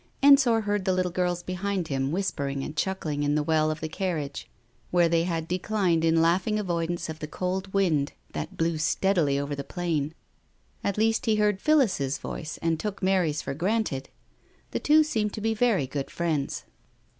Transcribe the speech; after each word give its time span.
Ensor 0.23 0.61
heard 0.61 0.85
the 0.85 0.93
little 0.93 1.11
girls 1.11 1.43
behind 1.43 1.87
him 1.89 2.11
whispering 2.11 2.63
and 2.63 2.75
chuckling 2.75 3.21
in 3.21 3.35
the 3.35 3.43
well 3.43 3.69
of 3.69 3.81
the 3.81 3.87
carriage 3.87 4.49
where 4.89 5.07
they 5.07 5.25
had 5.25 5.47
declined 5.47 6.03
in 6.03 6.23
laughing 6.23 6.57
avoidance 6.57 7.07
of 7.07 7.19
the 7.19 7.27
cold 7.27 7.71
wind 7.71 8.13
that 8.33 8.57
blew 8.57 8.79
steadily 8.79 9.37
over 9.37 9.53
the 9.53 9.63
plain. 9.63 10.15
At 10.83 10.97
least 10.97 11.27
he 11.27 11.35
heard 11.35 11.61
Phillis's 11.61 12.17
voice 12.17 12.57
and 12.63 12.79
took 12.79 13.03
Mary's 13.03 13.43
for 13.43 13.53
granted. 13.53 14.09
The 14.71 14.79
two 14.79 15.03
seemed 15.03 15.33
to 15.33 15.39
be 15.41 15.53
very 15.53 15.85
good 15.85 16.09
friends. 16.09 16.63